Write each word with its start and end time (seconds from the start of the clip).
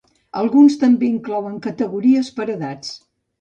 Alguns 0.39 0.77
també 0.83 1.09
inclouen 1.09 1.59
categories 1.67 2.33
per 2.41 2.49
edats. 2.55 2.97